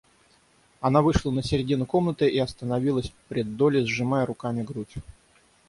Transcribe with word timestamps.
Она 0.79 1.03
вышла 1.03 1.29
на 1.29 1.43
середину 1.43 1.85
комнаты 1.85 2.27
и 2.27 2.39
остановилась 2.39 3.13
пред 3.29 3.55
Долли, 3.55 3.83
сжимая 3.83 4.25
руками 4.25 4.63
грудь. 4.63 4.95